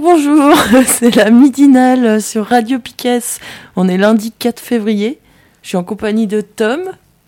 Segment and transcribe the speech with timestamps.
[0.00, 0.54] Bonjour,
[0.86, 3.20] c'est la midinale sur Radio Piquet.
[3.76, 5.18] On est lundi 4 février.
[5.60, 6.80] Je suis en compagnie de Tom,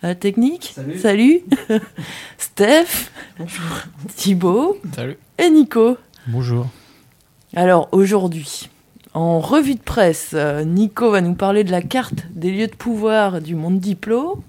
[0.03, 0.75] à la technique.
[0.97, 1.41] Salut.
[2.39, 3.11] Steph.
[3.39, 3.67] Bonjour.
[4.17, 4.79] Thibaut.
[4.95, 5.19] Salut.
[5.37, 5.99] Et Nico.
[6.29, 6.67] Bonjour.
[7.55, 8.71] Alors aujourd'hui,
[9.13, 12.75] en revue de presse, euh, Nico va nous parler de la carte des lieux de
[12.75, 14.43] pouvoir du monde diplo.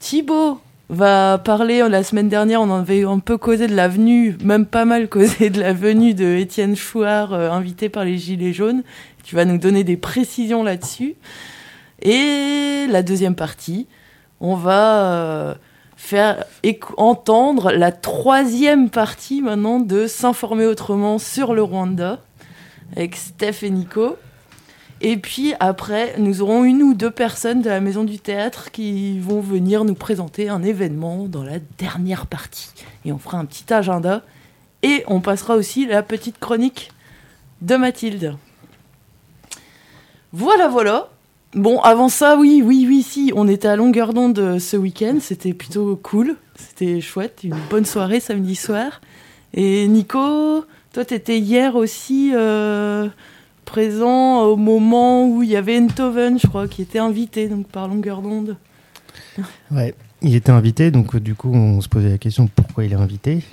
[0.00, 4.36] Thibaut va parler, la semaine dernière, on en avait un peu causé de la venue,
[4.42, 8.52] même pas mal causé de la venue de Étienne Chouard, euh, invité par les Gilets
[8.52, 8.82] jaunes.
[9.24, 11.16] Tu vas nous donner des précisions là-dessus.
[12.00, 13.86] Et la deuxième partie,
[14.40, 15.54] on va euh,
[15.96, 16.44] faire
[16.96, 22.20] entendre la troisième partie maintenant de S'informer autrement sur le Rwanda
[22.96, 24.16] avec Steph et Nico.
[25.00, 29.18] Et puis après, nous aurons une ou deux personnes de la Maison du Théâtre qui
[29.20, 32.70] vont venir nous présenter un événement dans la dernière partie.
[33.04, 34.22] Et on fera un petit agenda.
[34.82, 36.90] Et on passera aussi la petite chronique
[37.62, 38.36] de Mathilde.
[40.32, 41.08] Voilà, voilà.
[41.54, 45.16] Bon, avant ça, oui, oui, oui, si, on était à longueur d'onde euh, ce week-end,
[45.18, 49.00] c'était plutôt cool, c'était chouette, une bonne soirée samedi soir.
[49.54, 53.08] Et Nico, toi, t'étais hier aussi euh,
[53.68, 57.86] présent au moment où il y avait Enthoven, je crois, qui était invité donc par
[57.86, 58.56] longueur d'onde.
[59.70, 62.96] Ouais, il était invité, donc du coup, on se posait la question pourquoi il est
[62.96, 63.44] invité.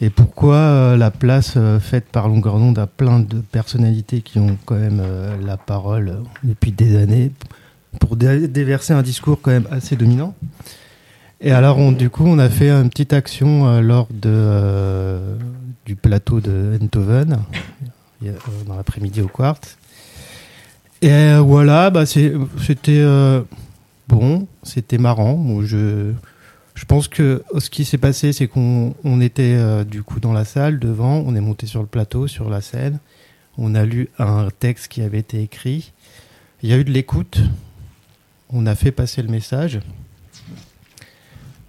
[0.00, 4.38] Et pourquoi euh, la place euh, faite par longueur d'onde à plein de personnalités qui
[4.38, 7.32] ont quand même euh, la parole depuis des années
[8.00, 10.34] pour déverser un discours quand même assez dominant
[11.40, 15.18] Et alors, on, du coup, on a fait une petite action lors de,
[15.86, 17.38] du plateau de Enthoven,
[18.66, 19.76] dans l'après-midi au Quartz.
[21.02, 23.04] Et voilà, bah, c'était
[24.08, 25.34] bon, c'était marrant.
[25.34, 26.12] Bon, je
[26.74, 30.44] je pense que ce qui s'est passé, c'est qu'on était euh, du coup dans la
[30.44, 32.98] salle devant, on est monté sur le plateau, sur la scène,
[33.56, 35.92] on a lu un texte qui avait été écrit,
[36.62, 37.40] il y a eu de l'écoute,
[38.50, 39.80] on a fait passer le message.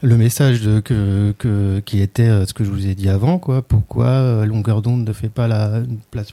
[0.05, 3.61] Le message de, que, qui était euh, ce que je vous ai dit avant, quoi.
[3.61, 6.29] Pourquoi euh, Longueur d'onde ne fait pas la place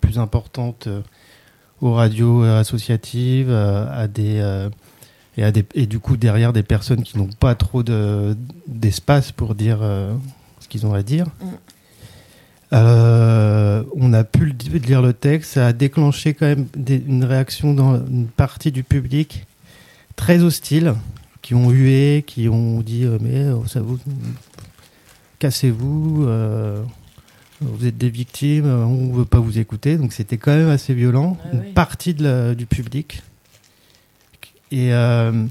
[0.00, 0.88] plus importante
[1.80, 4.40] aux radios associatives, à des
[5.38, 7.82] et, du coup derrière des personnes qui n'ont pas trop
[8.66, 10.14] d'espace pour dire euh,
[10.60, 11.26] ce qu'ils ont à dire.
[11.26, 11.46] Mm.
[12.72, 14.54] Euh, on a pu
[14.84, 19.46] lire le texte, ça a déclenché quand même une réaction dans une partie du public
[20.16, 20.94] très hostile,
[21.46, 23.98] qui ont hué, qui ont dit euh, mais ça vous
[25.38, 26.26] cassez-vous,
[27.60, 31.36] vous êtes des victimes, on veut pas vous écouter, donc c'était quand même assez violent.
[31.52, 33.22] une partie du public
[34.72, 35.46] et, euh,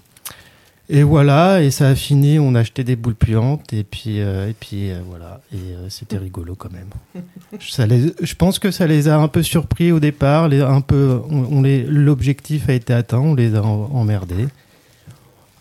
[0.89, 4.49] et voilà, et ça a fini, on a acheté des boules puantes, et puis, euh,
[4.49, 6.89] et puis euh, voilà, et c'était rigolo quand même.
[7.61, 10.81] ça les, je pense que ça les a un peu surpris au départ, les, un
[10.81, 14.47] peu, on, les, l'objectif a été atteint, on les a emmerdés.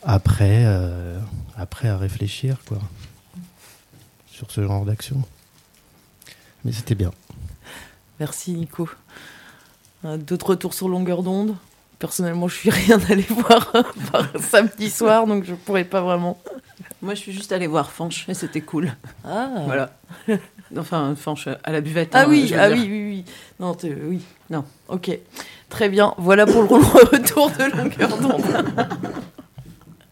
[0.05, 0.65] Après,
[1.57, 2.79] après à réfléchir, quoi,
[4.27, 5.23] sur ce genre d'action.
[6.65, 7.11] Mais c'était bien.
[8.21, 8.89] Merci Nico.
[10.05, 11.57] D'autres retours sur longueur d'onde?
[11.99, 13.73] Personnellement, je suis rien allé voir
[14.41, 16.39] samedi soir, donc je pourrais pas vraiment.
[17.01, 18.93] Moi, je suis juste allé voir Fanche et c'était cool.
[19.25, 19.49] Ah.
[19.65, 19.91] Voilà.
[20.77, 22.11] Enfin, Fanche à la buvette.
[22.15, 23.25] Ah hein, oui, ah oui, oui, oui.
[23.61, 24.65] Non, oui, non.
[24.89, 25.17] Ok,
[25.69, 26.15] très bien.
[26.19, 28.43] Voilà pour le retour de longueur d'onde.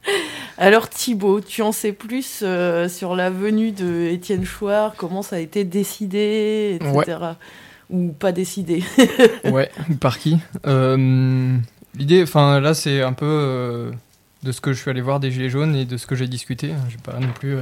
[0.58, 5.36] Alors Thibaut, tu en sais plus euh, sur la venue de Étienne Chouard, comment ça
[5.36, 7.18] a été décidé, etc.
[7.90, 8.82] Ou pas décidé
[9.44, 9.70] Ouais,
[10.00, 10.38] par qui?
[10.66, 11.56] Euh,
[11.94, 13.90] L'idée, enfin là, c'est un peu euh,
[14.42, 16.26] de ce que je suis allé voir des Gilets jaunes et de ce que j'ai
[16.26, 16.70] discuté.
[16.88, 17.56] Je pas non plus,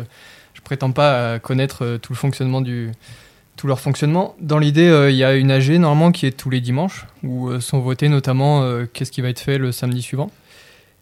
[0.55, 2.93] je prétends pas connaître tout le fonctionnement du,
[3.57, 4.37] tout leur fonctionnement.
[4.41, 7.81] Dans l'idée, il y a une AG normalement qui est tous les dimanches où sont
[7.81, 10.31] votés notamment qu'est-ce qui va être fait le samedi suivant.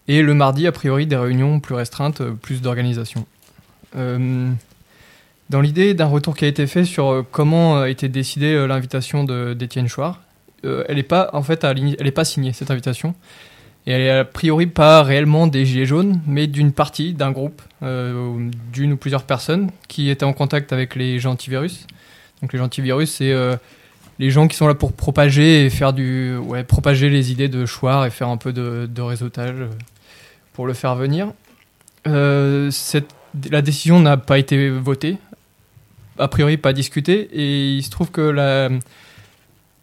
[0.09, 3.27] Et le mardi, a priori, des réunions plus restreintes, plus d'organisation.
[3.95, 9.89] dans l'idée d'un retour qui a été fait sur comment a été décidée l'invitation d'Étienne
[9.89, 10.21] Chouard,
[10.65, 11.65] euh, elle n'est pas en fait,
[12.15, 13.15] pas signée cette invitation.
[13.87, 17.63] Et elle est a priori pas réellement des Gilets jaunes, mais d'une partie, d'un groupe,
[17.83, 21.87] euh, d'une ou plusieurs personnes qui étaient en contact avec les gens antivirus.
[22.43, 23.57] Donc les gens antivirus, c'est euh,
[24.19, 27.65] les gens qui sont là pour propager et faire du, ouais, propager les idées de
[27.65, 29.69] choix et faire un peu de, de réseautage euh,
[30.59, 31.33] pour le faire venir.
[32.09, 32.69] Euh,
[33.49, 35.19] la décision n'a pas été votée,
[36.19, 38.69] a priori pas discutée, et il se trouve que la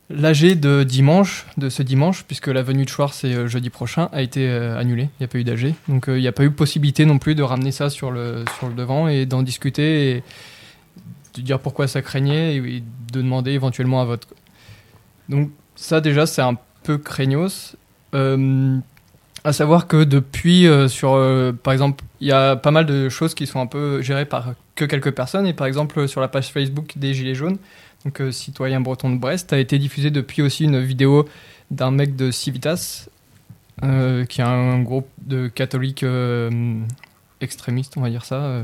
[0.10, 4.10] L'AG de dimanche, de ce dimanche, puisque la venue de Schwartz c'est euh, jeudi prochain,
[4.12, 5.04] a été euh, annulée.
[5.04, 5.74] Il n'y a pas eu d'AG.
[5.88, 8.44] Donc il n'y a pas eu possibilité non plus de ramener ça sur le,
[8.75, 10.24] devant et d'en discuter et
[11.36, 14.28] de dire pourquoi ça craignait et de demander éventuellement un vote.
[15.30, 17.78] Donc ça déjà c'est un peu craignos.
[19.45, 21.12] À savoir que depuis, sur,
[21.63, 24.56] par exemple, il y a pas mal de choses qui sont un peu gérées par
[24.75, 25.47] que quelques personnes.
[25.47, 27.57] Et par exemple, sur la page Facebook des Gilets jaunes,
[28.03, 31.27] donc euh, citoyen breton de Brest, a été diffusée depuis aussi une vidéo
[31.71, 33.07] d'un mec de Civitas,
[33.83, 36.80] euh, qui est un groupe de catholiques euh,
[37.42, 38.62] extrémistes, on va dire ça,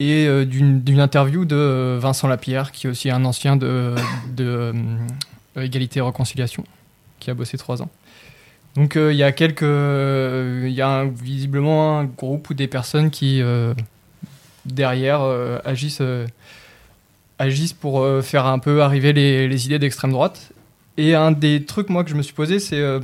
[0.00, 3.94] et d'une interview de Vincent Lapierre, qui est aussi un ancien de,
[4.34, 4.72] de
[5.56, 6.64] Égalité et Réconciliation,
[7.20, 7.90] qui a bossé trois ans.
[8.76, 13.40] Donc il y a quelques, il y a visiblement un groupe ou des personnes qui
[14.66, 15.22] derrière
[15.64, 16.02] agissent
[17.38, 20.52] agissent pour euh, faire un peu arriver les, les idées d'extrême droite.
[20.96, 23.00] Et un des trucs, moi, que je me suis posé, c'est euh,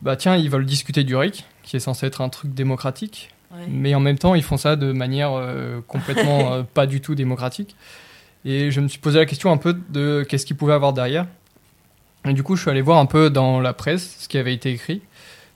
[0.00, 3.66] bah tiens, ils veulent discuter du RIC, qui est censé être un truc démocratique, Ouais.
[3.68, 7.14] mais en même temps, ils font ça de manière euh, complètement euh, pas du tout
[7.14, 7.76] démocratique.
[8.46, 11.26] Et je me suis posé la question un peu de qu'est-ce qu'ils pouvaient avoir derrière.
[12.24, 14.70] Du coup, je suis allé voir un peu dans la presse ce qui avait été
[14.70, 15.02] écrit.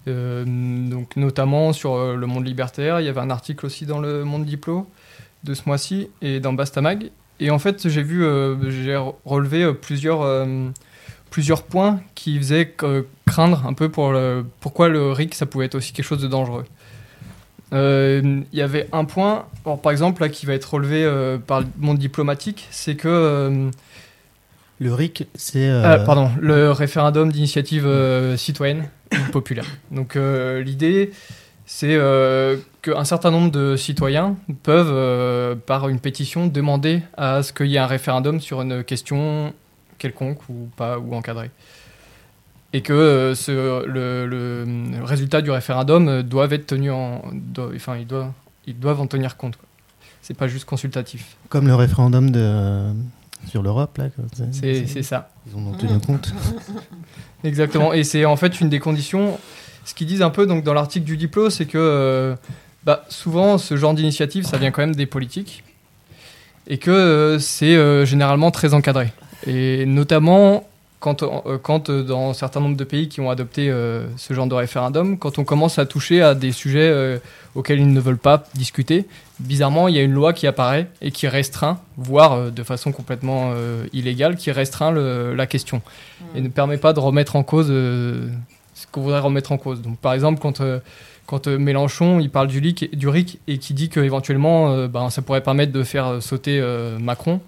[0.08, 3.00] Euh, donc, notamment sur euh, le monde libertaire.
[3.00, 4.86] Il y avait un article aussi dans le monde diplo
[5.44, 7.10] de ce mois-ci et dans Bastamag.
[7.40, 10.46] Et en fait, j'ai vu, euh, j'ai relevé plusieurs,
[11.30, 12.74] plusieurs points qui faisaient
[13.26, 16.64] craindre un peu pourquoi le RIC, ça pouvait être aussi quelque chose de dangereux.
[17.72, 19.44] Il y avait un point,
[19.82, 23.70] par exemple, qui va être relevé par le monde diplomatique, c'est que,
[24.78, 25.68] Le RIC, c'est.
[25.68, 28.88] euh, ah, pardon, le référendum d'initiative euh, citoyenne
[29.32, 29.64] populaire.
[29.90, 31.12] Donc euh, l'idée,
[31.64, 31.98] c'est
[32.82, 37.78] qu'un certain nombre de citoyens peuvent, par une pétition, demander à ce qu'il y ait
[37.78, 39.52] un référendum sur une question
[39.98, 41.50] quelconque ou pas ou encadrée.
[42.72, 47.96] Et que euh, ce- le, résultat du référendum euh, doivent être tenus en, doit- enfin
[47.96, 48.32] ils doivent,
[48.66, 49.54] ils doivent en tenir compte.
[50.20, 51.36] C'est pas juste consultatif.
[51.48, 52.90] Comme le référendum de,
[53.46, 54.08] sur l'Europe, là.
[54.50, 55.30] c'est ça.
[55.46, 56.32] Ils en ont tenu compte.
[57.44, 57.92] Exactement.
[57.92, 59.38] Et c'est en fait une des conditions.
[59.84, 62.34] Ce qu'ils disent un peu donc dans l'article du diplôme, c'est que euh,
[62.84, 65.62] bah, souvent ce genre d'initiative, ça vient quand même des politiques
[66.66, 69.12] et que euh, c'est euh, généralement très encadré.
[69.46, 70.64] Et notamment
[70.98, 74.32] quand, euh, quand euh, dans un certain nombre de pays qui ont adopté euh, ce
[74.34, 77.18] genre de référendum, quand on commence à toucher à des sujets euh,
[77.54, 79.06] auxquels ils ne veulent pas discuter,
[79.38, 82.92] bizarrement, il y a une loi qui apparaît et qui restreint, voire euh, de façon
[82.92, 83.52] complètement
[83.92, 85.82] illégale, qui restreint le- la question
[86.34, 89.80] et ne permet pas de remettre en cause ce qu'on voudrait remettre en cause.
[89.82, 90.60] Donc, par exemple, quand,
[91.26, 95.22] quand Mélenchon il parle du, RIC, du RIC et qui dit qu'éventuellement euh, ben, ça
[95.22, 97.40] pourrait permettre de faire sauter euh, Macron,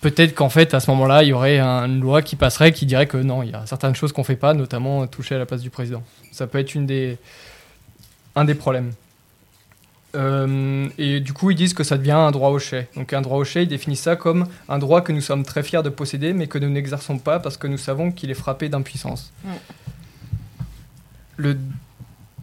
[0.00, 2.86] peut-être qu'en fait, à ce moment-là, il y aurait un- une loi qui passerait qui
[2.86, 5.46] dirait que non, il y a certaines choses qu'on fait pas, notamment toucher à la
[5.46, 6.02] place du président.
[6.32, 7.18] Ça peut être une des,
[8.36, 8.92] un des problèmes.
[10.16, 12.88] Euh, et du coup, ils disent que ça devient un droit au chai.
[12.96, 15.62] Donc, un droit au chai, ils définissent ça comme un droit que nous sommes très
[15.62, 18.68] fiers de posséder, mais que nous n'exerçons pas parce que nous savons qu'il est frappé
[18.68, 19.32] d'impuissance.
[21.36, 21.56] Le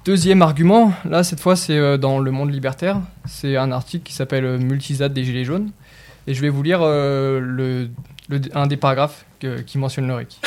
[0.06, 3.02] deuxième argument, là, cette fois, c'est euh, dans Le Monde Libertaire.
[3.26, 5.72] C'est un article qui s'appelle euh, Multisat des Gilets jaunes.
[6.28, 7.88] Et je vais vous lire euh,
[8.54, 9.26] un des paragraphes
[9.66, 10.40] qui mentionne le RIC.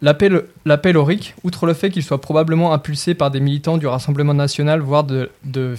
[0.00, 4.34] L'appel au RIC, outre le fait qu'il soit probablement impulsé par des militants du Rassemblement
[4.34, 5.74] national, voire de, de,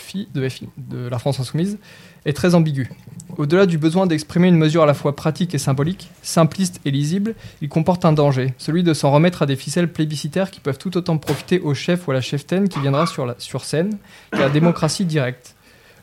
[1.09, 1.77] la France insoumise,
[2.25, 2.89] est très ambigu.
[3.37, 7.33] Au-delà du besoin d'exprimer une mesure à la fois pratique et symbolique, simpliste et lisible,
[7.61, 10.97] il comporte un danger, celui de s'en remettre à des ficelles plébiscitaires qui peuvent tout
[10.97, 13.97] autant profiter au chef ou à la cheftaine qui viendra sur, sur scène
[14.31, 15.55] qu'à la démocratie directe.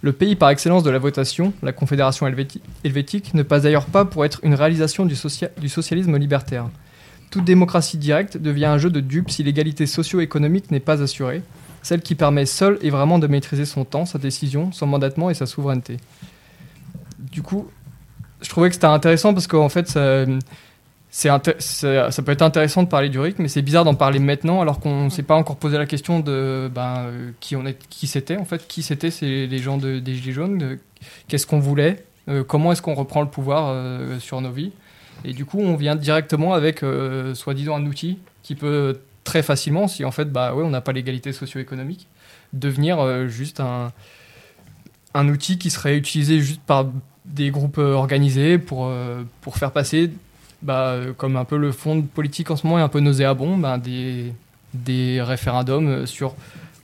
[0.06, 4.04] Le pays par excellence de la votation, la Confédération helvéti- helvétique, ne passe d'ailleurs pas
[4.04, 6.68] pour être une réalisation du, socia- du socialisme libertaire.
[7.32, 11.42] Toute démocratie directe devient un jeu de dupes si l'égalité socio-économique n'est pas assurée,
[11.82, 15.34] celle qui permet seule et vraiment de maîtriser son temps, sa décision, son mandatement et
[15.34, 15.96] sa souveraineté.
[17.32, 17.66] Du coup,
[18.42, 20.24] je trouvais que c'était intéressant parce qu'en fait, ça,
[21.18, 24.60] ça, ça peut être intéressant de parler du RIC, mais c'est bizarre d'en parler maintenant
[24.60, 27.78] alors qu'on ne s'est pas encore posé la question de ben, euh, qui, on est,
[27.88, 30.78] qui c'était en fait, qui c'était c'est les gens de- des Gilets jaunes,
[31.28, 34.72] qu'est-ce qu'on voulait, euh, comment est-ce qu'on reprend le pouvoir euh, sur nos vies?
[35.24, 39.88] Et du coup, on vient directement avec, euh, soi-disant, un outil qui peut très facilement,
[39.88, 42.08] si en fait, bah ouais, on n'a pas l'égalité socio-économique,
[42.52, 43.90] devenir euh, juste un,
[45.14, 46.86] un outil qui serait utilisé juste par
[47.24, 50.10] des groupes euh, organisés pour, euh, pour faire passer,
[50.62, 53.56] bah, euh, comme un peu le fond politique en ce moment est un peu nauséabond,
[53.58, 54.32] bah, des,
[54.74, 56.34] des référendums euh, sur,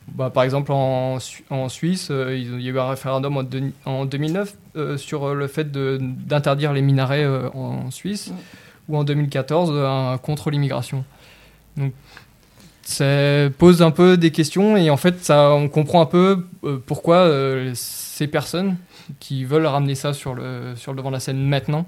[0.08, 3.42] bah, par exemple en, Su- en Suisse, euh, il y a eu un référendum en,
[3.42, 8.32] deux- en 2009 euh, sur le fait d'interdire les minarets euh, en Suisse,
[8.88, 11.04] ou en 2014 euh, un contre l'immigration.
[11.76, 11.92] Donc
[12.82, 13.04] ça
[13.58, 16.44] pose un peu des questions et en fait ça, on comprend un peu
[16.86, 17.30] pourquoi
[17.74, 18.76] ces personnes
[19.20, 21.86] qui veulent ramener ça sur le, sur le devant de la scène maintenant,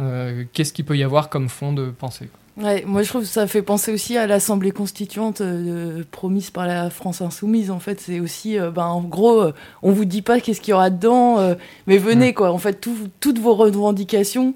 [0.00, 3.28] euh, qu'est-ce qu'il peut y avoir comme fond de pensée Ouais, moi je trouve que
[3.28, 7.70] ça fait penser aussi à l'Assemblée constituante euh, promise par la France insoumise.
[7.70, 10.72] En fait, c'est aussi, euh, ben, en gros, euh, on vous dit pas qu'est-ce qu'il
[10.72, 11.38] y aura dedans,
[11.86, 12.50] mais venez quoi.
[12.50, 14.54] En fait, tout- toutes vos revendications,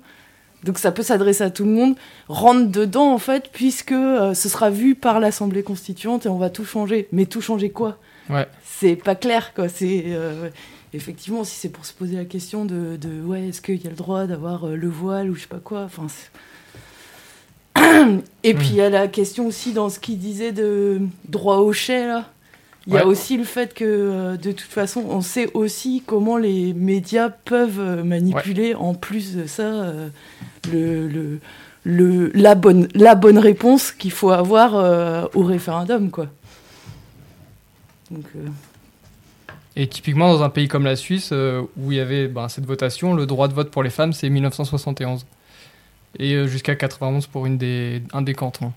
[0.65, 1.95] donc ça peut s'adresser à tout le monde,
[2.29, 6.65] rentrent dedans en fait, puisque ce sera vu par l'Assemblée constituante et on va tout
[6.65, 7.09] changer.
[7.13, 7.97] Mais tout changer quoi?
[8.29, 8.47] Ouais.
[8.65, 9.69] C'est pas clair quoi.
[9.69, 10.05] C'est
[10.97, 13.91] effectivement si c'est pour se poser la question de, de ouais, est-ce qu'il y a
[13.91, 15.83] le droit d'avoir euh, le voile ou je sais pas quoi.
[15.85, 16.07] Enfin.
[18.45, 21.73] et puis il y a la question aussi dans ce qu'il disait de droit au
[21.73, 22.31] chai là.
[22.87, 26.37] Il y a aussi le fait que euh, de toute façon on sait aussi comment
[26.37, 30.09] les médias peuvent euh, manipuler en plus de ça euh,
[30.71, 31.39] le, le,
[31.85, 36.27] le- la, bonne, la bonne réponse qu'il faut avoir euh, au référendum quoi.
[38.11, 38.27] Donc,
[39.77, 42.67] Et typiquement dans un pays comme la Suisse, euh, où il y avait ben, cette
[42.67, 45.27] votation, le droit de vote pour les femmes, c'est 1971.
[46.19, 48.73] Et euh, jusqu'à 91 pour une des, un des cantons.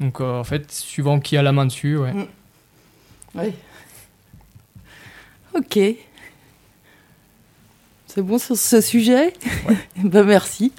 [0.00, 2.14] Donc euh, en fait, suivant qui a la main dessus, ouais.
[3.34, 3.52] ouais.
[5.54, 5.78] Ok.
[8.06, 9.34] C'est bon sur ce sujet
[9.96, 10.72] Bah merci.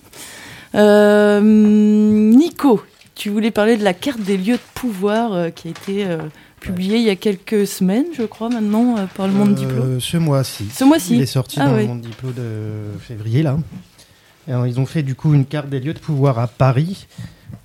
[0.73, 6.17] Nico, tu voulais parler de la carte des lieux de pouvoir qui a été
[6.59, 9.95] publiée il y a quelques semaines, je crois, maintenant, euh, par le Monde Diplôme.
[9.95, 10.67] Euh, Ce mois-ci.
[10.73, 11.15] Ce mois-ci.
[11.15, 13.57] Il est sorti Ah dans le Monde Diplôme de février, là.
[14.47, 17.07] Alors, ils ont fait du coup une carte des lieux de pouvoir à Paris.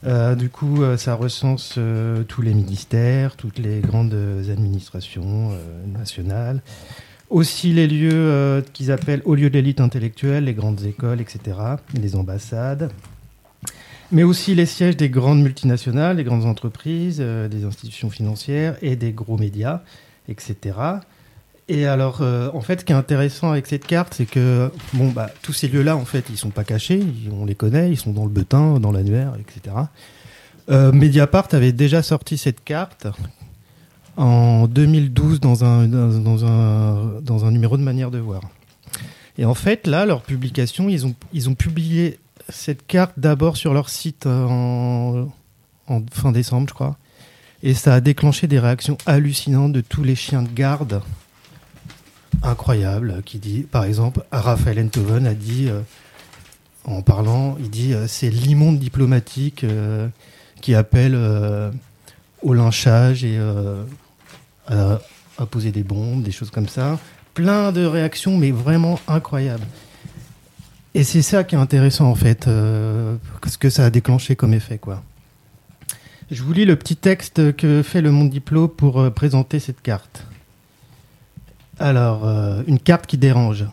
[0.04, 4.14] Euh, du coup, euh, ça recense euh, tous les ministères, toutes les grandes
[4.50, 5.52] administrations
[5.86, 6.60] nationales.
[7.30, 11.56] Aussi les lieux qu'ils appellent hauts lieux d'élite intellectuelle, les grandes écoles, etc.,
[11.94, 12.90] les ambassades.
[14.12, 18.94] Mais aussi les sièges des grandes multinationales, des grandes entreprises, euh, des institutions financières et
[18.94, 19.80] des gros médias,
[20.28, 20.76] etc.
[21.68, 25.08] Et alors, euh, en fait, ce qui est intéressant avec cette carte, c'est que bon,
[25.08, 27.02] bah, tous ces lieux-là, en fait, ils sont pas cachés,
[27.32, 29.76] on les connaît, ils sont dans le butin, dans l'annuaire, etc.
[30.68, 33.06] Euh, Mediapart avait déjà sorti cette carte
[34.18, 38.42] en 2012 dans un, dans un, dans un numéro de manière de voir.
[39.38, 43.74] Et en fait, là, leur publication, ils ont, ils ont publié cette carte d'abord sur
[43.74, 45.24] leur site euh,
[45.88, 46.96] en, fin décembre, je crois.
[47.62, 51.02] Et ça a déclenché des réactions hallucinantes de tous les chiens de garde
[52.42, 55.80] incroyable qui dit, par exemple, Raphaël Enthoven a dit, euh,
[56.84, 59.64] en parlant, il dit, euh, c'est l'immonde diplomatique
[60.60, 61.16] qui appelle
[62.42, 63.38] au lynchage et
[64.66, 64.98] à,
[65.38, 66.98] à poser des bombes, des choses comme ça.
[67.34, 69.66] Plein de réactions, mais vraiment incroyables.
[70.94, 74.52] Et c'est ça qui est intéressant en fait, euh, ce que ça a déclenché comme
[74.52, 75.02] effet, quoi.
[76.30, 79.80] Je vous lis le petit texte que fait le Monde Diplo pour euh, présenter cette
[79.80, 80.26] carte.
[81.78, 83.64] Alors, euh, une carte qui dérange.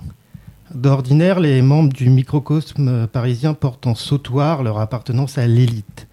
[0.74, 6.08] D'ordinaire, les membres du microcosme parisien portent en sautoir leur appartenance à l'élite.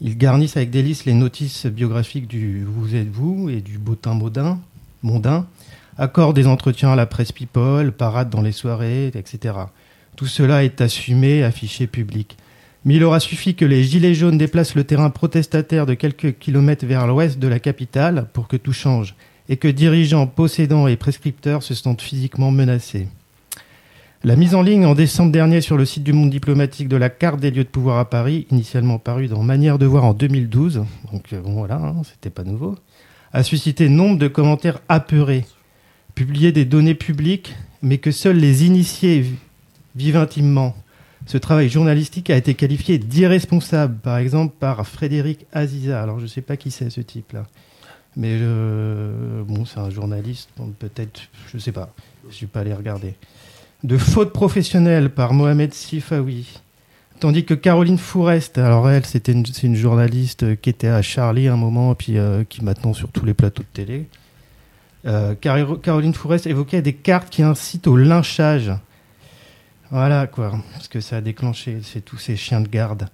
[0.00, 4.58] Ils garnissent avec délice les notices biographiques du Vous êtes vous et du Botin Baudin,
[5.02, 5.46] mondain,
[5.96, 9.54] accordent des entretiens à la presse people, paradent dans les soirées, etc.
[10.20, 12.36] Tout cela est assumé, affiché public.
[12.84, 16.84] Mais il aura suffi que les Gilets jaunes déplacent le terrain protestataire de quelques kilomètres
[16.84, 19.14] vers l'ouest de la capitale pour que tout change
[19.48, 23.08] et que dirigeants, possédants et prescripteurs se sentent physiquement menacés.
[24.22, 27.08] La mise en ligne en décembre dernier sur le site du Monde diplomatique de la
[27.08, 30.84] carte des lieux de pouvoir à Paris, initialement parue dans Manière de voir en 2012,
[31.12, 32.74] donc euh, bon voilà, hein, c'était pas nouveau,
[33.32, 35.46] a suscité nombre de commentaires apeurés.
[36.14, 39.24] Publier des données publiques, mais que seuls les initiés
[39.96, 40.74] vivent intimement.
[41.26, 46.02] Ce travail journalistique a été qualifié d'irresponsable, par exemple par Frédéric Aziza.
[46.02, 47.46] Alors je ne sais pas qui c'est ce type-là.
[48.16, 51.20] Mais euh, bon, c'est un journaliste, peut-être,
[51.52, 51.92] je sais pas,
[52.28, 53.14] je suis pas allé regarder.
[53.84, 56.60] De faute professionnelle par Mohamed Sifawi.
[57.20, 61.94] Tandis que Caroline Fourest, alors elle, c'était une, journaliste qui était à Charlie un moment,
[61.94, 64.06] puis euh, qui maintenant sur tous les plateaux de télé.
[65.06, 68.72] Euh, Caro- Caroline Fourest évoquait des cartes qui incitent au lynchage.
[69.90, 73.08] Voilà quoi, ce que ça a déclenché, c'est tous ces chiens de garde.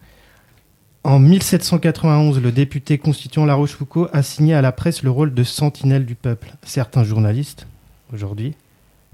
[1.05, 5.43] En 1791, le député constituant La Rochefoucauld a signé à la presse le rôle de
[5.43, 6.53] sentinelle du peuple.
[6.65, 7.67] Certains journalistes,
[8.13, 8.55] aujourd'hui,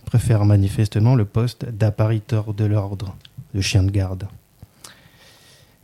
[0.07, 3.15] préfèrent manifestement le poste d'appariteur de l'ordre,
[3.55, 4.27] de chien de garde.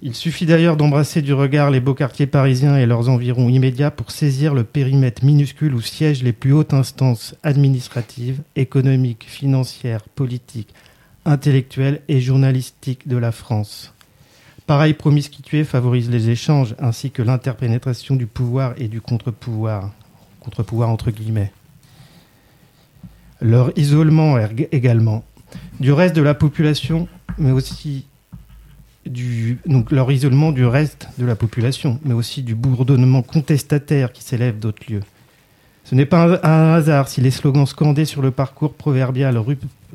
[0.02, 4.10] Il suffit d'ailleurs d'embrasser du regard les beaux quartiers parisiens et leurs environs immédiats pour
[4.10, 10.74] saisir le périmètre minuscule où siègent les plus hautes instances administratives, économiques, financières, politiques,
[11.28, 13.94] intellectuelles et journalistiques de la France.
[14.66, 19.92] Pareille promiscuité favorise les échanges ainsi que l'interpénétration du pouvoir et du contre-pouvoir,
[20.40, 21.52] contre-pouvoir entre guillemets.
[23.40, 24.36] Leur isolement
[24.72, 25.24] également
[25.80, 27.08] du reste de la population,
[27.38, 28.06] mais aussi
[29.06, 34.22] du, donc leur isolement du reste de la population, mais aussi du bourdonnement contestataire qui
[34.22, 35.02] s'élève d'autres lieux.
[35.88, 39.42] Ce n'est pas un hasard si les slogans scandés sur le parcours proverbial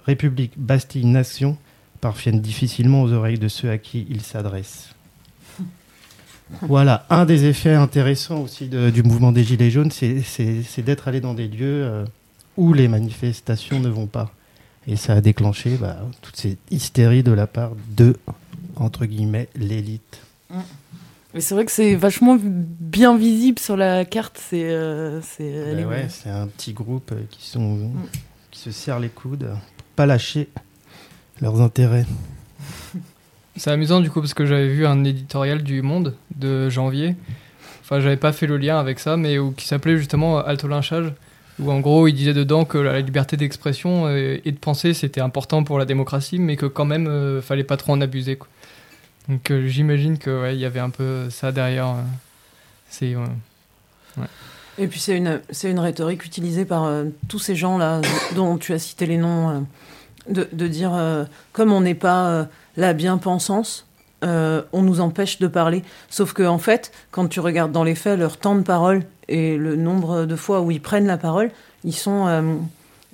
[0.08, 1.56] République, Bastille, Nation
[2.02, 4.96] parviennent difficilement aux oreilles de ceux à qui ils s'adressent.
[6.62, 11.36] Voilà, un des effets intéressants aussi du mouvement des Gilets jaunes, c'est d'être allé dans
[11.36, 12.06] des lieux euh,
[12.58, 14.32] où les manifestations ne vont pas.
[14.88, 18.18] Et ça a déclenché bah, toute cette hystérie de la part de
[18.76, 20.22] entre guillemets, l'élite.
[21.34, 24.40] Mais c'est vrai que c'est vachement bien visible sur la carte.
[24.40, 27.92] C'est euh, ben ouais, c'est un petit groupe euh, qui, sont, mm.
[28.52, 30.50] qui se serrent les coudes pour pas lâcher
[31.42, 32.06] leurs intérêts.
[33.56, 37.16] C'est amusant du coup parce que j'avais vu un éditorial du Monde de janvier.
[37.82, 41.14] Enfin, j'avais pas fait le lien avec ça, mais où, qui s'appelait justement Alto Lynchage,
[41.60, 45.64] où en gros il disait dedans que la liberté d'expression et de penser c'était important
[45.64, 48.38] pour la démocratie, mais que quand même euh, fallait pas trop en abuser.
[48.38, 48.48] Quoi.
[49.30, 51.96] Donc euh, j'imagine que ouais, il y avait un peu ça derrière.
[53.02, 53.26] Euh.
[54.78, 58.02] Et puis c'est une c'est une rhétorique utilisée par euh, tous ces gens là
[58.36, 59.66] dont tu as cité les noms
[60.30, 63.88] de, de, dire comme on n'est pas la bien-pensance,
[64.22, 65.84] on nous empêche de parler.
[66.10, 69.58] Sauf que en fait, quand tu regardes dans les faits leur temps de parole et
[69.58, 71.52] le nombre de fois où ils prennent la parole,
[71.84, 72.28] ils sont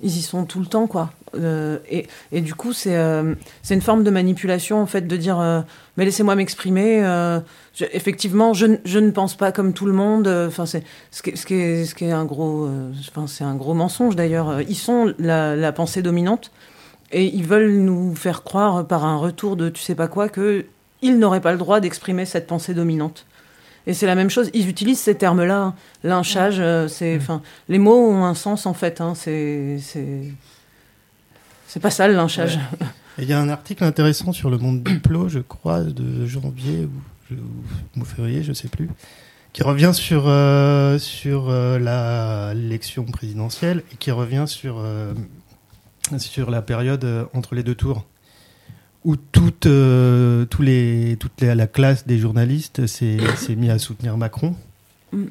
[0.02, 1.10] ils y sont tout le temps quoi.
[1.36, 5.16] Euh, et, et, du coup, c'est euh, c'est une forme de manipulation, en fait, de
[5.16, 5.60] dire euh,
[5.96, 7.02] Mais laissez-moi m'exprimer.
[7.92, 10.28] effectivement, je, je, ne pense pas comme tout le monde.
[10.28, 12.68] Enfin, c'est ce qui, ce, est, ce qui est un gros,
[13.10, 14.60] enfin, c'est un gros mensonge d'ailleurs.
[14.62, 16.50] Ils sont la, la, pensée dominante
[17.12, 20.66] et ils veulent nous faire croire par un retour de tu sais pas quoi que
[21.02, 23.26] ils n'auraient pas le droit d'exprimer cette pensée dominante.
[23.86, 24.50] Et c'est la même chose.
[24.54, 26.62] Ils utilisent ces termes-là, lynchage.
[26.88, 29.00] c'est, enfin, les mots ont un sens en fait.
[29.00, 29.14] Hein.
[29.14, 29.78] c'est
[31.70, 32.58] c'est pas ça le lynchage.
[33.18, 36.88] Il y a un article intéressant sur le monde diplôme, je crois, de janvier
[37.30, 38.90] ou, février, je sais plus,
[39.52, 45.12] qui revient sur, euh, sur euh, l'élection présidentielle et qui revient sur, euh,
[46.18, 48.04] sur la période entre les deux tours
[49.04, 53.18] où toute, tous les, toute la classe des journalistes s'est
[53.56, 54.54] mis à soutenir Macron,
[55.12, 55.24] mm.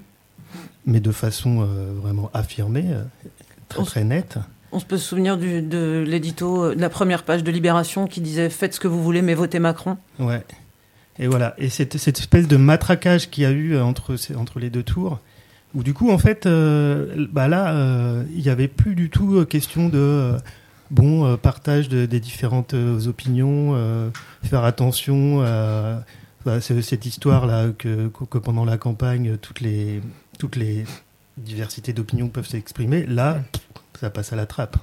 [0.86, 1.68] mais de façon
[2.02, 2.86] vraiment affirmée,
[3.68, 4.40] très, très nette.
[4.72, 8.08] On se peut se souvenir du, de l'édito, euh, de la première page de Libération
[8.08, 9.98] qui disait Faites ce que vous voulez, mais votez Macron.
[10.20, 10.44] Ouais.
[11.18, 11.56] Et voilà.
[11.58, 14.84] Et cette, cette espèce de matraquage qu'il y a eu euh, entre, entre les deux
[14.84, 15.20] tours,
[15.74, 19.90] où du coup, en fait, euh, bah là, il n'y avait plus du tout question
[19.90, 20.36] de.
[20.92, 24.12] Bon, partage de, des différentes opinions,
[24.44, 26.04] faire attention à
[26.46, 30.02] bah, cette histoire-là que, que, pendant la campagne, toutes les,
[30.38, 30.86] toutes les
[31.38, 33.06] diversités d'opinions peuvent s'exprimer.
[33.06, 33.42] Là,
[34.00, 34.78] ça passe à la trappe.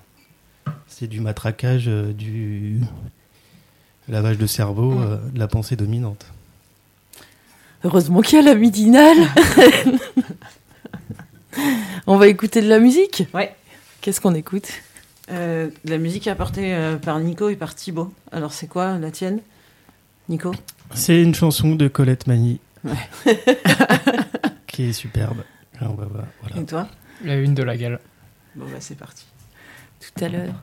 [0.87, 2.81] C'est du matraquage, euh, du
[4.09, 6.27] lavage de cerveau, euh, de la pensée dominante.
[7.85, 9.17] Heureusement qu'il y a la midinale.
[12.07, 13.25] On va écouter de la musique?
[13.33, 13.55] Ouais.
[14.01, 14.69] Qu'est-ce qu'on écoute?
[15.31, 18.13] Euh, La musique apportée par Nico et par Thibaut.
[18.33, 19.41] Alors c'est quoi la tienne,
[20.29, 20.55] Nico?
[20.95, 22.61] C'est une chanson de Colette Mani.
[24.67, 25.43] qui est superbe.
[26.57, 26.89] Et toi?
[27.25, 28.01] La une de la gale.
[28.55, 29.27] Bon, bah, c'est parti.
[30.01, 30.55] Tout à l'heure.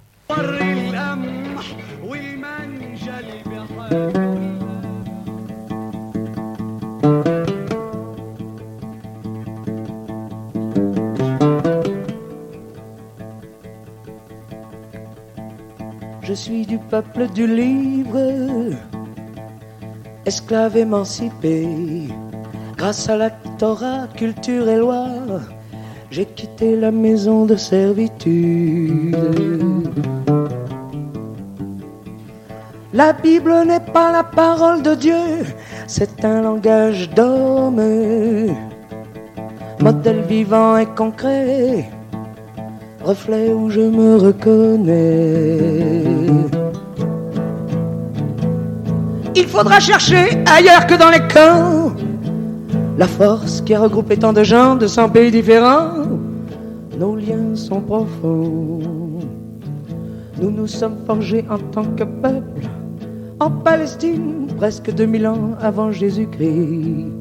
[16.33, 18.73] Je suis du peuple du livre,
[20.25, 21.67] esclave émancipé,
[22.75, 25.09] grâce à la Torah, culture et loi
[26.09, 29.15] j'ai quitté la maison de servitude.
[32.95, 35.45] La Bible n'est pas la parole de Dieu,
[35.85, 37.79] c'est un langage d'homme,
[39.79, 41.91] modèle vivant et concret,
[43.03, 45.61] reflet où je me reconnais.
[49.35, 51.93] Il faudra chercher ailleurs que dans les camps
[52.97, 55.89] la force qui a regroupé tant de gens de cent pays différents.
[56.99, 58.79] Nos liens sont profonds.
[60.39, 62.67] Nous nous sommes forgés en tant que peuple
[63.39, 67.11] en Palestine, presque 2000 ans avant Jésus-Christ.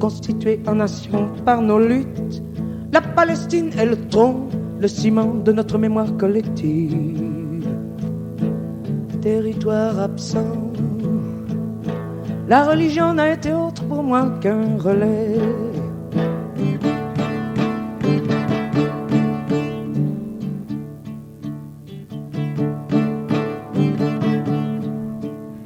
[0.00, 2.42] Constituée en nation par nos luttes,
[2.92, 4.48] la Palestine est le tronc,
[4.80, 7.22] le ciment de notre mémoire collective.
[9.20, 10.72] Territoire absent,
[12.48, 15.36] la religion n'a été autre pour moi qu'un relais.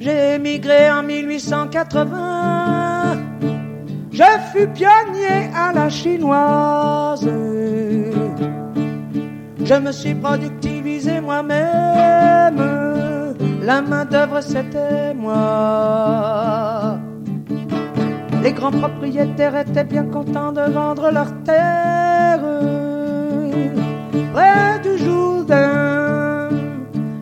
[0.01, 3.19] J'ai émigré en 1880.
[4.11, 7.29] Je fus pionnier à la chinoise.
[9.65, 12.63] Je me suis productivisé moi-même.
[13.63, 16.99] La main-d'œuvre, c'était moi.
[18.43, 22.45] Les grands propriétaires étaient bien contents de vendre leurs terres
[24.35, 26.51] près du Jourdain.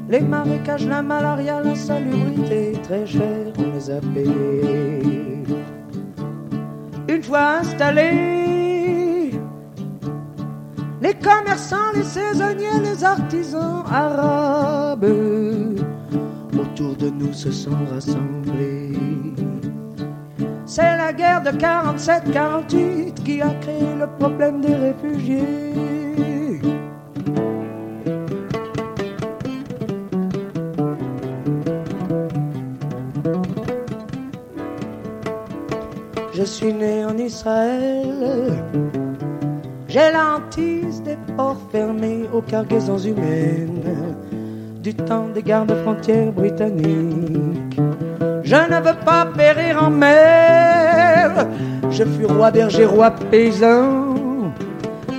[0.09, 4.00] Les marécages, la malaria, la salubrité, très cher, on les a.
[7.09, 8.62] Une fois installés,
[11.03, 15.05] les commerçants, les saisonniers, les artisans arabes
[16.59, 18.93] autour de nous se sont rassemblés.
[20.65, 25.43] C'est la guerre de 47-48 qui a créé le problème des réfugiés.
[36.33, 38.65] Je suis né en Israël.
[39.92, 44.16] J'ai l'antise des ports fermés aux cargaisons humaines
[44.83, 47.78] du temps des gardes frontières britanniques.
[48.42, 51.46] Je ne veux pas périr en mer.
[51.90, 54.14] Je fus roi berger, roi paysan,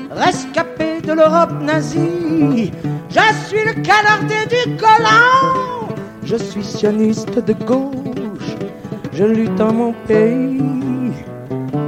[0.09, 2.71] rescapé de l'Europe nazie.
[3.11, 5.93] Je suis le canardé du Golan.
[6.23, 8.55] Je suis sioniste de gauche.
[9.11, 10.59] Je lutte en mon pays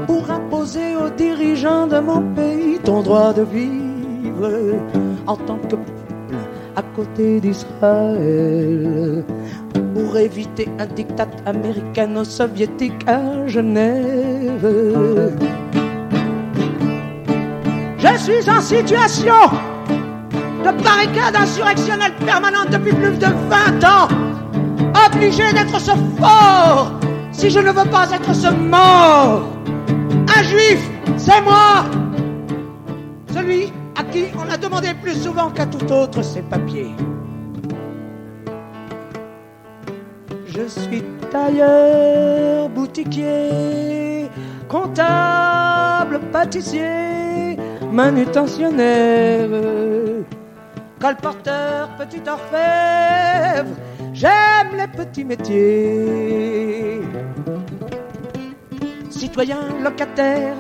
[0.06, 2.55] pour imposer aux dirigeants de mon pays
[2.86, 4.76] ton droit de vivre
[5.26, 5.92] en tant que peuple
[6.76, 9.24] à côté d'Israël
[9.94, 14.68] pour éviter un diktat américano-soviétique à Genève.
[17.98, 19.34] Je suis en situation
[20.64, 24.08] de barricade insurrectionnelle permanente depuis plus de 20 ans,
[25.08, 27.00] obligé d'être ce fort
[27.32, 29.50] si je ne veux pas être ce mort.
[30.38, 31.86] Un juif, c'est moi,
[33.36, 36.96] celui à qui on a demandé plus souvent qu'à tout autre ses papiers.
[40.48, 44.30] Je suis tailleur, boutiquier,
[44.70, 47.58] comptable, pâtissier,
[47.92, 49.50] manutentionnaire,
[51.02, 53.76] colporteur, petit orfèvre,
[54.14, 57.02] j'aime les petits métiers.
[59.10, 60.56] Citoyen, locataire,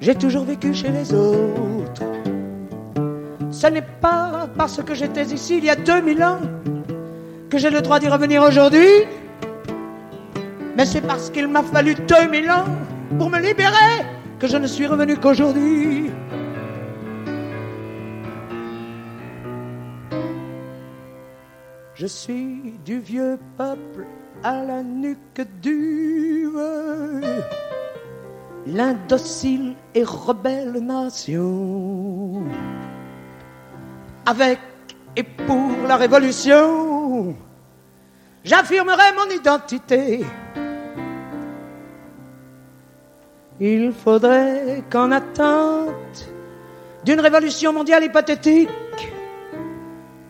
[0.00, 2.02] j'ai toujours vécu chez les autres.
[3.50, 6.40] Ce n'est pas parce que j'étais ici il y a 2000 ans
[7.50, 9.04] que j'ai le droit d'y revenir aujourd'hui,
[10.76, 12.64] mais c'est parce qu'il m'a fallu 2000 ans
[13.18, 14.04] pour me libérer
[14.38, 16.10] que je ne suis revenu qu'aujourd'hui.
[21.94, 24.06] Je suis du vieux peuple
[24.44, 26.60] à la nuque dure,
[28.66, 32.42] l'indocile et rebelle nation.
[34.26, 34.58] Avec
[35.16, 37.34] et pour la révolution,
[38.44, 40.24] j'affirmerai mon identité.
[43.58, 46.30] Il faudrait qu'en attente
[47.04, 48.68] d'une révolution mondiale hypothétique,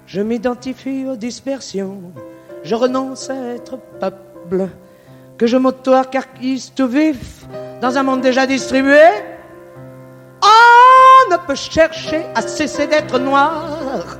[0.06, 2.00] je m'identifie aux dispersions,
[2.62, 4.68] je renonce à être peuple,
[5.36, 7.46] que je m'auto-arcarquise tout vif
[7.80, 9.00] dans un monde déjà distribué.
[10.42, 14.18] On ne peut chercher à cesser d'être noir.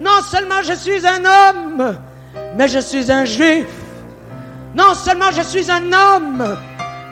[0.00, 1.98] Non seulement je suis un homme,
[2.56, 3.66] mais je suis un juif.
[4.74, 6.56] Non seulement je suis un homme,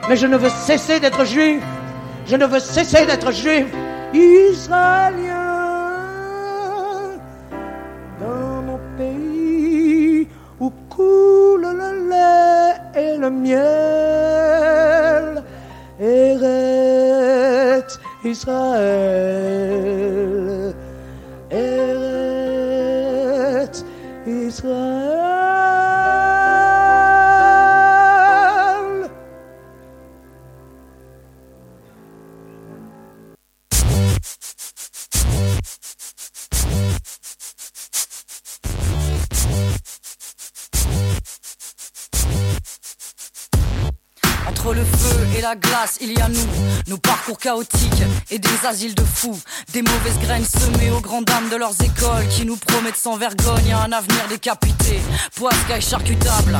[0.07, 1.61] mais je ne veux cesser d'être juif.
[2.25, 3.67] Je ne veux cesser d'être juif
[4.13, 5.35] israélien.
[8.19, 10.27] Dans mon pays
[10.59, 15.06] où coule le lait et le miel,
[15.99, 18.77] Eretz Israël.
[44.73, 46.47] Le feu et la glace, il y a nous,
[46.87, 49.39] nos parcours chaotiques et des asiles de fous,
[49.71, 53.71] des mauvaises graines semées aux grandes dames de leurs écoles qui nous promettent sans vergogne
[53.71, 54.99] un avenir décapité,
[55.75, 56.59] et charcutable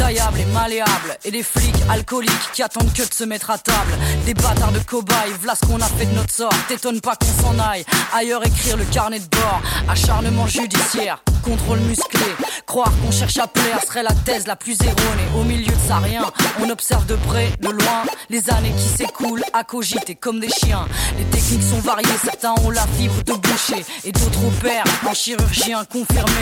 [0.00, 1.18] taillable et malléable.
[1.24, 3.92] Et des flics alcooliques qui attendent que de se mettre à table.
[4.24, 6.52] Des bâtards de cobayes, voilà ce qu'on a fait de notre sort.
[6.68, 12.20] T'étonne pas qu'on s'en aille, ailleurs écrire le carnet de bord Acharnement judiciaire, contrôle musclé.
[12.66, 15.28] Croire qu'on cherche à plaire serait la thèse la plus erronée.
[15.36, 16.22] Au milieu de ça rien,
[16.60, 18.04] on observe de près, de loin.
[18.28, 20.86] Les années qui s'écoulent à cogiter comme des chiens.
[21.18, 25.84] Les techniques sont variées, certains ont la fibre de boucher Et d'autres opèrent en chirurgien
[25.84, 26.32] confirmé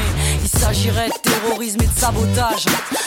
[0.42, 2.66] Il s'agirait de terrorisme et de sabotage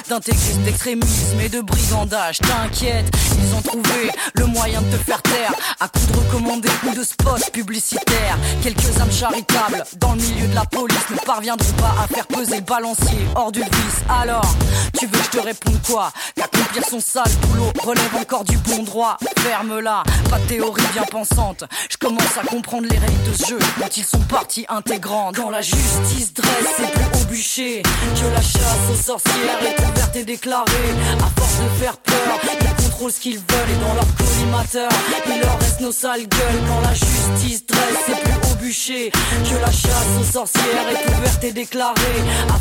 [0.10, 2.39] D'intégrer d'extrémisme et de brigandage.
[2.39, 5.54] T'inquiète, ils ont trouvé le moyen de te faire taire.
[5.80, 8.38] À coups de recommandés ou de spots publicitaires.
[8.63, 12.61] Quelques âmes charitables dans le milieu de la police ne parviendront à faire peser le
[12.61, 14.01] balancier hors du vice.
[14.09, 14.55] Alors,
[14.97, 16.11] tu veux que je te réponde quoi?
[16.35, 19.17] Qu'accomplir son sale boulot relève encore du bon droit.
[19.39, 21.63] Ferme-la, pas de théorie bien pensante.
[21.89, 25.35] Je commence à comprendre les règles de ce jeu dont ils sont partie intégrante.
[25.35, 30.15] Quand la justice dresse ses plus au bûcher, que la chasse aux sorcières est ouverte
[30.15, 30.71] et déclaré
[31.19, 34.89] À force de faire peur, ils contrôlent ce qu'ils veulent Et dans leur collimateur,
[35.27, 39.59] il leur reste nos sales gueules Quand la justice dresse ses plus au bûcher Que
[39.59, 41.93] la chasse aux sorcières est ouverte et déclarée À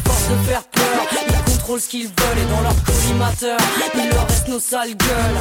[0.04, 0.84] force de faire peur,
[1.26, 3.58] ils contrôlent ce qu'ils veulent Et dans leur collimateur,
[3.94, 5.36] il leur reste nos sales gueules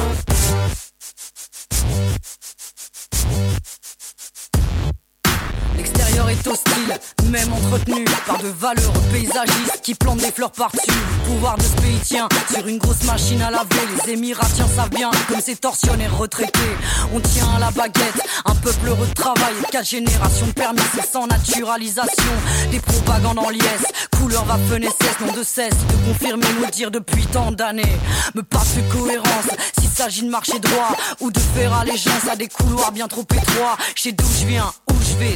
[5.80, 10.90] L'extérieur est hostile, même entretenu par de valeureux paysagistes qui plantent des fleurs par-dessus.
[11.24, 13.80] pouvoir de ce pays tient sur une grosse machine à laver.
[14.04, 16.76] Les Émiratiens savent bien comme ces tortionnaires retraités.
[17.14, 21.26] On tient à la baguette, un peuple heureux de travail, quatre générations de permis, sans
[21.26, 22.32] naturalisation.
[22.70, 23.86] Des propagandes en liesse,
[24.18, 27.96] couleur va cesse, non de cesse de confirmer nous dire depuis tant d'années.
[28.34, 32.48] Me passe de cohérence s'il s'agit de marcher droit ou de faire allégeance à des
[32.48, 33.78] couloirs bien trop étroits.
[33.94, 34.70] Chez d'où je viens,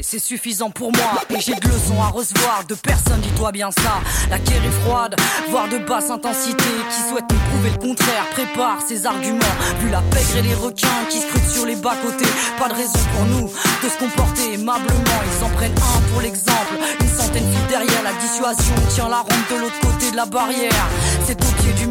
[0.02, 1.22] c'est suffisant pour moi.
[1.30, 4.00] Et j'ai de leçons à recevoir de personne, dis-toi bien ça.
[4.30, 5.16] La guerre est froide,
[5.50, 6.64] voire de basse intensité.
[6.90, 9.56] Qui souhaite nous prouver le contraire, prépare ses arguments.
[9.80, 12.28] Vu la pègre et les requins qui scrutent sur les bas-côtés.
[12.58, 15.20] Pas de raison pour nous de se comporter aimablement.
[15.26, 19.50] Ils s'en prennent un pour l'exemple, une centaine file derrière La dissuasion tient la rampe
[19.50, 20.86] de l'autre côté de la barrière.
[21.26, 21.86] C'est au pied du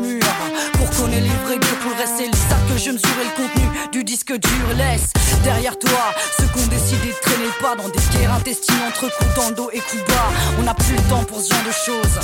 [0.74, 4.04] pour connaître les vrais pour le reste ils savent que je mesurais le contenu du
[4.04, 5.12] disque dur Laisse
[5.44, 9.36] derrière toi ceux qui ont décidé de traîner pas dans des guerres intestines entre coups
[9.36, 10.30] dans le dos et coups bas.
[10.60, 12.20] On n'a plus le temps pour ce genre de choses.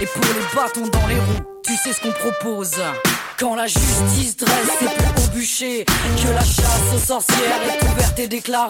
[0.00, 2.76] Et pour les bâtons dans les roues, tu sais ce qu'on propose.
[3.38, 8.18] Quand la justice dresse ses plus au bûcher, que la chasse aux sorcières est ouverte
[8.18, 8.68] et déclarée,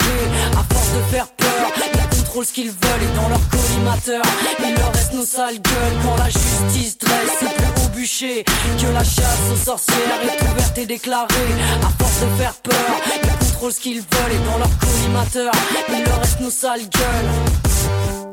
[0.53, 4.23] à force de faire peur, ils contrôlent ce qu'ils veulent et dans leur collimateur,
[4.61, 5.99] il leur reste nos sales gueules.
[6.03, 11.27] Quand la justice dresse ses plus que la chasse aux sorcières est ouverte et déclarée,
[11.81, 12.75] à force de faire peur,
[13.71, 15.53] ce qu'ils veulent et dans leur collimateur,
[15.89, 18.24] il leur reste nos sales gueules.